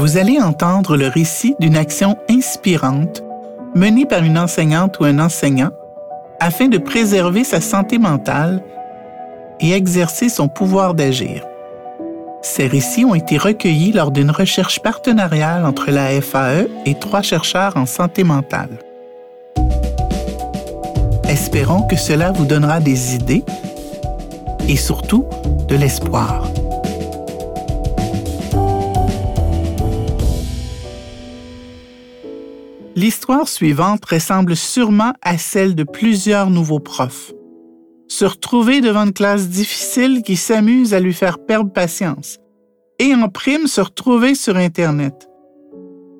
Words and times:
vous 0.00 0.16
allez 0.16 0.40
entendre 0.40 0.96
le 0.96 1.08
récit 1.08 1.54
d'une 1.60 1.76
action 1.76 2.16
inspirante 2.30 3.22
menée 3.74 4.06
par 4.06 4.24
une 4.24 4.38
enseignante 4.38 4.98
ou 4.98 5.04
un 5.04 5.18
enseignant 5.18 5.72
afin 6.40 6.68
de 6.68 6.78
préserver 6.78 7.44
sa 7.44 7.60
santé 7.60 7.98
mentale 7.98 8.62
et 9.60 9.72
exercer 9.72 10.30
son 10.30 10.48
pouvoir 10.48 10.94
d'agir. 10.94 11.44
Ces 12.40 12.66
récits 12.66 13.04
ont 13.04 13.14
été 13.14 13.36
recueillis 13.36 13.92
lors 13.92 14.10
d'une 14.10 14.30
recherche 14.30 14.80
partenariale 14.80 15.66
entre 15.66 15.90
la 15.90 16.18
FAE 16.22 16.66
et 16.86 16.94
trois 16.94 17.20
chercheurs 17.20 17.76
en 17.76 17.84
santé 17.84 18.24
mentale. 18.24 18.78
Espérons 21.28 21.82
que 21.82 21.96
cela 21.96 22.32
vous 22.32 22.46
donnera 22.46 22.80
des 22.80 23.14
idées 23.16 23.44
et 24.66 24.76
surtout 24.76 25.26
de 25.68 25.76
l'espoir. 25.76 26.44
L'histoire 32.96 33.48
suivante 33.48 34.04
ressemble 34.04 34.56
sûrement 34.56 35.12
à 35.22 35.38
celle 35.38 35.74
de 35.74 35.84
plusieurs 35.84 36.50
nouveaux 36.50 36.80
profs. 36.80 37.32
Se 38.08 38.24
retrouver 38.24 38.80
devant 38.80 39.04
une 39.04 39.12
classe 39.12 39.48
difficile 39.48 40.22
qui 40.22 40.36
s'amuse 40.36 40.92
à 40.92 41.00
lui 41.00 41.14
faire 41.14 41.38
perdre 41.38 41.72
patience. 41.72 42.38
Et 42.98 43.14
en 43.14 43.28
prime, 43.28 43.68
se 43.68 43.80
retrouver 43.80 44.34
sur 44.34 44.56
Internet. 44.56 45.28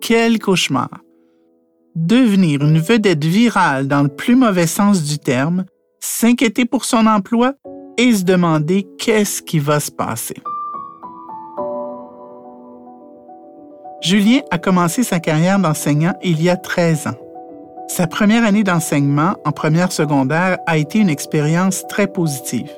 Quel 0.00 0.38
cauchemar! 0.38 1.00
Devenir 1.96 2.62
une 2.62 2.78
vedette 2.78 3.24
virale 3.24 3.88
dans 3.88 4.04
le 4.04 4.08
plus 4.08 4.36
mauvais 4.36 4.68
sens 4.68 5.02
du 5.02 5.18
terme, 5.18 5.64
s'inquiéter 5.98 6.64
pour 6.64 6.84
son 6.84 7.06
emploi 7.06 7.54
et 7.98 8.14
se 8.14 8.22
demander 8.22 8.86
qu'est-ce 8.96 9.42
qui 9.42 9.58
va 9.58 9.80
se 9.80 9.90
passer. 9.90 10.36
Julien 14.10 14.40
a 14.50 14.58
commencé 14.58 15.04
sa 15.04 15.20
carrière 15.20 15.60
d'enseignant 15.60 16.14
il 16.20 16.42
y 16.42 16.50
a 16.50 16.56
13 16.56 17.06
ans. 17.06 17.18
Sa 17.86 18.08
première 18.08 18.44
année 18.44 18.64
d'enseignement 18.64 19.36
en 19.44 19.52
première 19.52 19.92
secondaire 19.92 20.58
a 20.66 20.78
été 20.78 20.98
une 20.98 21.08
expérience 21.08 21.86
très 21.88 22.08
positive. 22.08 22.72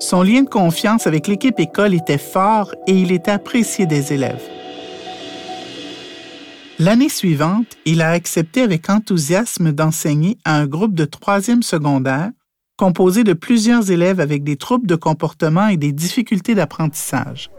Son 0.00 0.22
lien 0.22 0.42
de 0.42 0.50
confiance 0.50 1.06
avec 1.06 1.28
l'équipe 1.28 1.58
école 1.58 1.94
était 1.94 2.18
fort 2.18 2.74
et 2.86 2.92
il 2.92 3.10
était 3.10 3.30
apprécié 3.30 3.86
des 3.86 4.12
élèves. 4.12 4.42
L'année 6.78 7.08
suivante, 7.08 7.78
il 7.86 8.02
a 8.02 8.10
accepté 8.10 8.60
avec 8.60 8.90
enthousiasme 8.90 9.72
d'enseigner 9.72 10.36
à 10.44 10.56
un 10.56 10.66
groupe 10.66 10.92
de 10.92 11.06
troisième 11.06 11.62
secondaire 11.62 12.32
composé 12.76 13.24
de 13.24 13.32
plusieurs 13.32 13.90
élèves 13.90 14.20
avec 14.20 14.44
des 14.44 14.56
troubles 14.56 14.86
de 14.86 14.96
comportement 14.96 15.68
et 15.68 15.78
des 15.78 15.92
difficultés 15.92 16.54
d'apprentissage. 16.54 17.50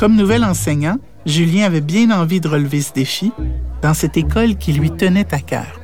Comme 0.00 0.16
nouvel 0.16 0.44
enseignant, 0.44 0.96
Julien 1.26 1.66
avait 1.66 1.82
bien 1.82 2.10
envie 2.10 2.40
de 2.40 2.48
relever 2.48 2.80
ce 2.80 2.94
défi 2.94 3.32
dans 3.82 3.92
cette 3.92 4.16
école 4.16 4.56
qui 4.56 4.72
lui 4.72 4.90
tenait 4.90 5.34
à 5.34 5.40
cœur. 5.40 5.78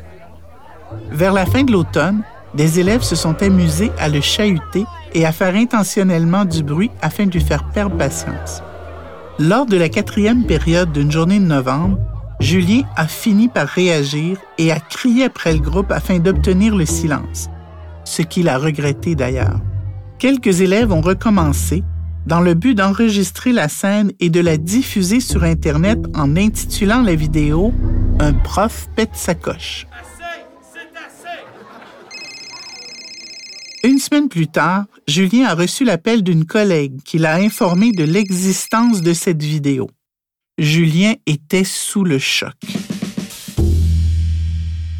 Vers 1.11 1.35
la 1.35 1.45
fin 1.45 1.65
de 1.65 1.73
l'automne, 1.73 2.23
des 2.55 2.81
élèves 2.81 3.03
se 3.03 3.15
sont 3.15 3.43
amusés 3.43 3.93
à 3.99 4.09
le 4.09 4.23
chahuter 4.23 4.87
et 5.13 5.27
à 5.27 5.33
faire 5.33 5.55
intentionnellement 5.55 6.47
du 6.47 6.63
bruit 6.63 6.91
afin 7.03 7.27
de 7.27 7.33
lui 7.33 7.43
faire 7.43 7.69
perdre 7.73 7.99
patience. 7.99 8.63
Lors 9.39 9.67
de 9.67 9.77
la 9.77 9.91
quatrième 9.91 10.47
période 10.47 10.93
d'une 10.93 11.13
journée 11.13 11.39
de 11.39 11.45
novembre, 11.45 11.99
Julien 12.41 12.85
a 12.97 13.07
fini 13.07 13.49
par 13.49 13.69
réagir 13.69 14.39
et 14.57 14.73
a 14.73 14.81
crié 14.81 15.25
après 15.25 15.53
le 15.53 15.61
groupe 15.61 15.93
afin 15.93 16.21
d'obtenir 16.21 16.75
le 16.75 16.87
silence, 16.87 17.51
ce 18.05 18.23
qu'il 18.23 18.49
a 18.49 18.57
regretté 18.57 19.15
d'ailleurs. 19.15 19.61
Quelques 20.19 20.63
élèves 20.63 20.91
ont 20.91 21.03
recommencé 21.03 21.85
dans 22.27 22.41
le 22.41 22.55
but 22.55 22.75
d'enregistrer 22.75 23.53
la 23.53 23.69
scène 23.69 24.13
et 24.19 24.31
de 24.31 24.41
la 24.41 24.57
diffuser 24.57 25.21
sur 25.21 25.45
Internet 25.45 25.99
en 26.15 26.37
intitulant 26.37 27.03
la 27.03 27.15
vidéo 27.15 27.73
Un 28.19 28.33
prof 28.33 28.89
pète 28.97 29.15
sa 29.15 29.35
coche. 29.35 29.87
Une 33.85 34.01
semaine 34.01 34.29
plus 34.29 34.49
tard, 34.49 34.87
Julien 35.07 35.47
a 35.47 35.55
reçu 35.55 35.85
l'appel 35.85 36.23
d'une 36.23 36.45
collègue 36.45 37.01
qui 37.05 37.19
l'a 37.19 37.37
informé 37.37 37.93
de 37.93 38.03
l'existence 38.03 39.01
de 39.01 39.13
cette 39.13 39.43
vidéo. 39.43 39.89
Julien 40.59 41.15
était 41.27 41.65
sous 41.65 42.03
le 42.03 42.19
choc. 42.19 42.55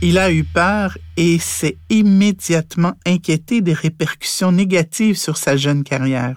Il 0.03 0.19
a 0.19 0.31
eu 0.31 0.45
peur 0.45 0.97
et 1.17 1.39
s'est 1.41 1.79
immédiatement 1.91 2.93
inquiété 3.05 3.61
des 3.61 3.73
répercussions 3.73 4.53
négatives 4.53 5.17
sur 5.17 5.37
sa 5.37 5.57
jeune 5.57 5.83
carrière. 5.83 6.37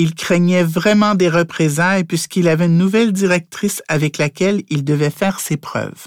Il 0.00 0.14
craignait 0.14 0.62
vraiment 0.62 1.16
des 1.16 1.28
représailles 1.28 2.04
puisqu'il 2.04 2.46
avait 2.46 2.66
une 2.66 2.78
nouvelle 2.78 3.12
directrice 3.12 3.82
avec 3.88 4.16
laquelle 4.16 4.62
il 4.68 4.84
devait 4.84 5.10
faire 5.10 5.40
ses 5.40 5.56
preuves. 5.56 6.06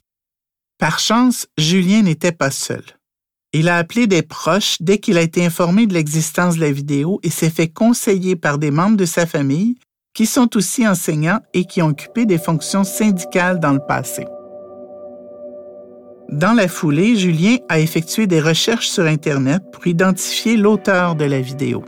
Par 0.80 0.98
chance, 0.98 1.48
Julien 1.58 2.02
n'était 2.02 2.32
pas 2.32 2.52
seul. 2.52 2.84
Il 3.52 3.68
a 3.68 3.76
appelé 3.76 4.08
des 4.08 4.22
proches 4.22 4.78
dès 4.80 5.00
qu'il 5.00 5.18
a 5.18 5.22
été 5.22 5.46
informé 5.46 5.88
de 5.88 5.94
l'existence 5.94 6.56
de 6.56 6.62
la 6.62 6.72
vidéo 6.72 7.20
et 7.22 7.30
s'est 7.30 7.50
fait 7.50 7.68
conseiller 7.68 8.38
par 8.38 8.60
des 8.60 8.72
membres 8.72 8.96
de 8.96 9.04
sa 9.04 9.26
famille 9.26 9.76
qui 10.14 10.26
sont 10.26 10.56
aussi 10.56 10.88
enseignants 10.88 11.42
et 11.54 11.66
qui 11.66 11.82
ont 11.82 11.88
occupé 11.88 12.26
des 12.26 12.38
fonctions 12.38 12.86
syndicales 12.86 13.60
dans 13.60 13.74
le 13.74 13.86
passé. 13.86 14.26
Dans 16.30 16.54
la 16.54 16.70
foulée, 16.70 17.18
Julien 17.18 17.58
a 17.68 17.82
effectué 17.82 18.26
des 18.26 18.40
recherches 18.40 18.88
sur 18.88 19.04
Internet 19.04 19.62
pour 19.74 19.86
identifier 19.86 20.56
l'auteur 20.56 21.16
de 21.16 21.26
la 21.26 21.42
vidéo. 21.42 21.84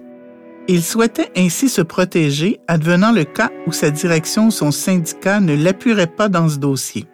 Il 0.68 0.82
souhaitait 0.82 1.30
ainsi 1.36 1.68
se 1.68 1.82
protéger 1.82 2.60
advenant 2.68 3.12
le 3.12 3.26
cas 3.26 3.52
où 3.68 3.74
sa 3.74 3.92
direction 3.92 4.48
ou 4.48 4.52
son 4.52 4.72
syndicat 4.72 5.42
ne 5.42 5.56
l'appuierait 5.56 6.08
pas 6.08 6.30
dans 6.30 6.48
ce 6.48 6.58
dossier. 6.58 7.06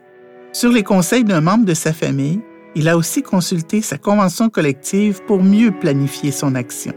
Sur 0.52 0.72
les 0.72 0.84
conseils 0.84 1.24
d'un 1.24 1.42
membre 1.42 1.66
de 1.66 1.74
sa 1.74 1.92
famille, 1.92 2.42
il 2.76 2.88
a 2.88 2.96
aussi 2.96 3.24
consulté 3.24 3.82
sa 3.82 3.98
convention 3.98 4.50
collective 4.50 5.22
pour 5.26 5.42
mieux 5.42 5.72
planifier 5.72 6.32
son 6.32 6.54
action. 6.54 6.94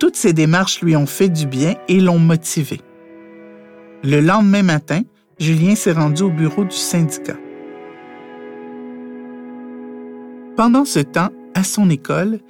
Toutes 0.00 0.16
ces 0.16 0.32
démarches 0.32 0.82
lui 0.82 0.96
ont 0.96 1.06
fait 1.06 1.28
du 1.28 1.46
bien 1.46 1.74
et 1.86 2.00
l'ont 2.00 2.18
motivé. 2.18 2.80
Le 4.02 4.20
lendemain 4.20 4.64
matin, 4.64 5.02
Julien 5.38 5.76
s'est 5.76 5.92
rendu 5.92 6.24
au 6.24 6.30
bureau 6.30 6.64
du 6.64 6.74
syndicat. 6.76 7.36
Pendant 10.56 10.84
ce 10.84 10.98
temps, 10.98 11.30
à 11.54 11.62
son 11.62 11.88
école, 11.88 12.40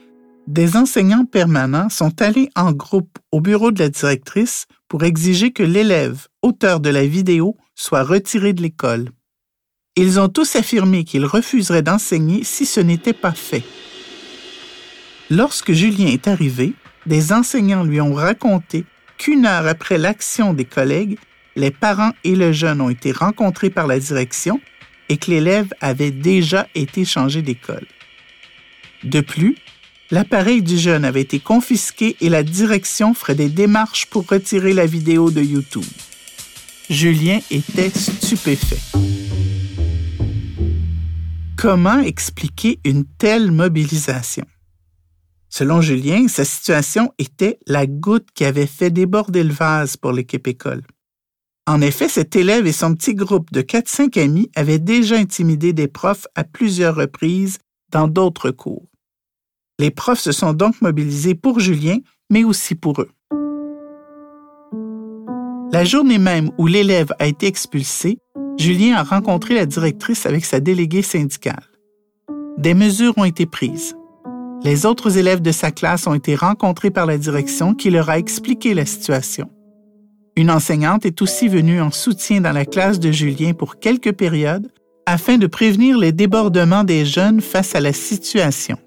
des 0.47 0.76
enseignants 0.76 1.25
permanents 1.25 1.88
sont 1.88 2.20
allés 2.20 2.50
en 2.56 2.72
groupe 2.72 3.19
au 3.30 3.41
bureau 3.41 3.70
de 3.70 3.78
la 3.78 3.88
directrice 3.88 4.66
pour 4.88 5.04
exiger 5.04 5.53
que 5.53 5.62
l'élève, 5.62 6.26
auteur 6.42 6.80
de 6.80 6.91
la 6.91 7.06
vidéo, 7.06 7.56
soit 7.75 8.03
retiré 8.03 8.53
de 8.53 8.62
l'école. 8.62 9.10
Ils 9.97 10.19
ont 10.19 10.28
tous 10.28 10.56
affirmé 10.56 11.04
qu'ils 11.04 11.26
refuseraient 11.26 11.82
d'enseigner 11.82 12.44
si 12.44 12.66
ce 12.66 12.80
n'était 12.80 13.12
pas 13.12 13.32
fait. 13.32 13.62
Lorsque 15.30 15.72
Julien 15.72 16.08
est 16.08 16.28
arrivé, 16.28 16.74
des 17.06 17.32
enseignants 17.32 17.84
lui 17.84 18.00
ont 18.00 18.14
raconté 18.14 18.84
qu'une 19.19 19.47
heure 19.47 19.66
après 19.66 19.98
l'action 19.98 20.54
des 20.54 20.64
collègues, 20.64 21.19
les 21.56 21.70
parents 21.70 22.12
et 22.24 22.34
le 22.34 22.53
jeune 22.53 22.80
ont 22.80 22.91
été 22.91 23.12
rencontrés 23.12 23.70
par 23.70 23.86
la 23.86 23.98
direction 23.98 24.60
et 25.09 25.19
que 25.19 25.30
l'élève 25.30 25.72
avait 25.80 26.10
déjà 26.10 26.66
été 26.74 27.04
changé 27.04 27.42
d'école. 27.42 27.86
De 29.04 29.20
plus, 29.20 29.56
L'appareil 30.12 30.61
du 30.61 30.77
jeune 30.77 31.06
avait 31.06 31.23
été 31.23 31.41
confisqué 31.41 32.19
et 32.21 32.28
la 32.28 32.43
direction 32.43 33.15
ferait 33.15 33.34
des 33.34 33.49
démarches 33.49 34.05
pour 34.05 34.28
retirer 34.28 34.75
la 34.75 34.84
vidéo 34.84 35.31
de 35.31 35.41
YouTube. 35.41 35.87
Julien 36.91 37.41
était 37.50 37.89
stupéfait. 37.89 38.77
Comment 41.56 42.01
expliquer 42.01 42.78
une 42.84 43.06
telle 43.06 43.53
mobilisation? 43.53 44.45
Selon 45.49 45.81
Julien, 45.81 46.28
sa 46.28 46.45
situation 46.45 47.15
était 47.19 47.59
la 47.67 47.87
goutte 47.87 48.28
qui 48.34 48.45
avait 48.45 48.67
fait 48.67 48.91
déborder 48.91 49.42
le 49.42 49.54
vase 49.54 49.97
pour 49.97 50.13
l'équipe 50.13 50.47
école. 50.47 50.83
En 51.66 51.81
effet, 51.81 52.10
cet 52.10 52.36
élève 52.36 52.66
et 52.66 52.72
son 52.72 52.95
petit 52.95 53.15
groupe 53.15 53.51
de 53.51 53.63
4-5 53.63 54.22
amis 54.22 54.51
avaient 54.57 54.78
déjà 54.78 55.16
intimidé 55.16 55.72
des 55.72 55.89
profs 55.89 56.27
à 56.34 56.45
plusieurs 56.45 56.97
reprises 56.97 57.57
dans 57.91 58.09
d'autres 58.09 58.51
cours. 58.51 58.91
Les 59.83 59.91
profs 59.91 60.21
se 60.21 60.31
sont 60.31 60.53
donc 60.53 60.81
mobilisés 60.81 61.34
pour 61.34 61.59
Julien, 61.59 61.97
mais 62.31 62.45
aussi 62.45 62.77
pour 62.77 63.03
eux. 63.03 63.11
La 65.73 65.83
journée 65.84 66.19
même 66.19 66.53
où 66.57 66.69
l'élève 66.69 67.13
a 67.19 67.27
été 67.27 67.49
expulsé, 67.49 68.19
Julien 68.57 68.95
a 68.95 69.03
rencontré 69.03 69.57
la 69.57 69.67
directrice 69.67 70.25
avec 70.25 70.45
sa 70.45 70.61
déléguée 70.61 71.03
syndicale. 71.03 71.65
Des 72.59 72.75
mesures 72.75 73.15
ont 73.17 73.25
été 73.25 73.45
prises. 73.45 73.97
Les 74.63 74.87
autres 74.87 75.19
élèves 75.19 75.43
de 75.43 75.51
sa 75.51 75.73
classe 75.73 76.07
ont 76.07 76.15
été 76.15 76.37
rencontrés 76.37 76.93
par 76.93 77.07
la 77.07 77.19
direction 77.19 77.75
qui 77.75 77.91
leur 77.91 78.09
a 78.09 78.21
expliqué 78.21 78.75
la 78.75 78.87
situation. 78.87 79.51
Une 80.37 80.53
enseignante 80.53 81.05
est 81.07 81.21
aussi 81.23 81.49
venue 81.49 81.81
en 81.81 81.91
soutien 81.91 82.41
dans 82.41 82.53
la 82.53 82.67
classe 82.67 83.01
de 83.01 83.11
Julien 83.11 83.53
pour 83.53 83.81
quelques 83.81 84.13
périodes 84.13 84.71
afin 85.07 85.39
de 85.39 85.49
prévenir 85.49 85.99
les 85.99 86.13
débordements 86.13 86.84
des 86.84 87.05
jeunes 87.05 87.41
face 87.41 87.75
à 87.75 87.81
la 87.81 87.93
situation. 87.93 88.79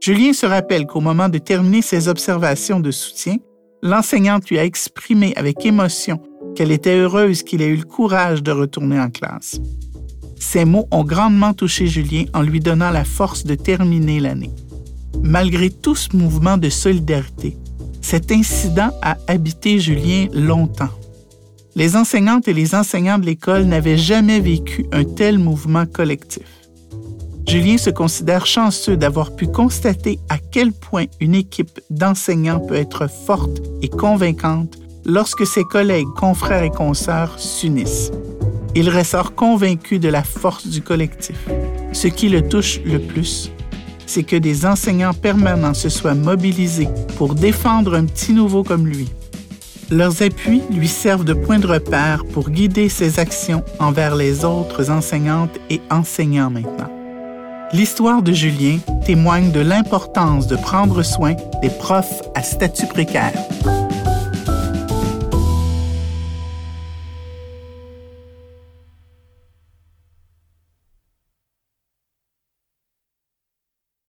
Julien 0.00 0.32
se 0.32 0.46
rappelle 0.46 0.86
qu'au 0.86 1.00
moment 1.00 1.28
de 1.28 1.36
terminer 1.36 1.82
ses 1.82 2.08
observations 2.08 2.80
de 2.80 2.90
soutien, 2.90 3.36
l'enseignante 3.82 4.48
lui 4.48 4.58
a 4.58 4.64
exprimé 4.64 5.34
avec 5.36 5.66
émotion 5.66 6.22
qu'elle 6.56 6.72
était 6.72 6.96
heureuse 6.96 7.42
qu'il 7.42 7.60
ait 7.60 7.68
eu 7.68 7.76
le 7.76 7.84
courage 7.84 8.42
de 8.42 8.50
retourner 8.50 8.98
en 8.98 9.10
classe. 9.10 9.60
Ces 10.38 10.64
mots 10.64 10.88
ont 10.90 11.04
grandement 11.04 11.52
touché 11.52 11.86
Julien 11.86 12.24
en 12.32 12.40
lui 12.40 12.60
donnant 12.60 12.90
la 12.90 13.04
force 13.04 13.44
de 13.44 13.54
terminer 13.54 14.20
l'année. 14.20 14.50
Malgré 15.22 15.68
tout 15.68 15.94
ce 15.94 16.16
mouvement 16.16 16.56
de 16.56 16.70
solidarité, 16.70 17.58
cet 18.00 18.32
incident 18.32 18.92
a 19.02 19.18
habité 19.26 19.78
Julien 19.78 20.28
longtemps. 20.32 20.88
Les 21.76 21.94
enseignantes 21.94 22.48
et 22.48 22.54
les 22.54 22.74
enseignants 22.74 23.18
de 23.18 23.26
l'école 23.26 23.64
n'avaient 23.64 23.98
jamais 23.98 24.40
vécu 24.40 24.86
un 24.92 25.04
tel 25.04 25.38
mouvement 25.38 25.84
collectif. 25.84 26.59
Julien 27.46 27.78
se 27.78 27.90
considère 27.90 28.46
chanceux 28.46 28.96
d'avoir 28.96 29.34
pu 29.34 29.46
constater 29.46 30.18
à 30.28 30.38
quel 30.38 30.72
point 30.72 31.06
une 31.20 31.34
équipe 31.34 31.80
d'enseignants 31.90 32.60
peut 32.60 32.76
être 32.76 33.08
forte 33.08 33.60
et 33.82 33.88
convaincante 33.88 34.78
lorsque 35.04 35.46
ses 35.46 35.64
collègues, 35.64 36.08
confrères 36.16 36.62
et 36.62 36.70
consoeurs 36.70 37.38
s'unissent. 37.38 38.12
Il 38.74 38.88
ressort 38.88 39.34
convaincu 39.34 39.98
de 39.98 40.08
la 40.08 40.22
force 40.22 40.68
du 40.68 40.80
collectif. 40.80 41.48
Ce 41.92 42.06
qui 42.06 42.28
le 42.28 42.48
touche 42.48 42.80
le 42.84 43.00
plus, 43.00 43.50
c'est 44.06 44.22
que 44.22 44.36
des 44.36 44.64
enseignants 44.64 45.14
permanents 45.14 45.74
se 45.74 45.88
soient 45.88 46.14
mobilisés 46.14 46.88
pour 47.16 47.34
défendre 47.34 47.94
un 47.94 48.04
petit 48.04 48.32
nouveau 48.32 48.62
comme 48.62 48.86
lui. 48.86 49.08
Leurs 49.90 50.22
appuis 50.22 50.62
lui 50.70 50.86
servent 50.86 51.24
de 51.24 51.34
point 51.34 51.58
de 51.58 51.66
repère 51.66 52.24
pour 52.24 52.50
guider 52.50 52.88
ses 52.88 53.18
actions 53.18 53.64
envers 53.80 54.14
les 54.14 54.44
autres 54.44 54.88
enseignantes 54.90 55.58
et 55.68 55.80
enseignants 55.90 56.50
maintenant. 56.50 56.99
L'histoire 57.72 58.20
de 58.20 58.32
Julien 58.32 58.78
témoigne 59.04 59.52
de 59.52 59.60
l'importance 59.60 60.48
de 60.48 60.56
prendre 60.56 61.04
soin 61.04 61.34
des 61.62 61.70
profs 61.70 62.20
à 62.34 62.42
statut 62.42 62.86
précaire. 62.86 63.32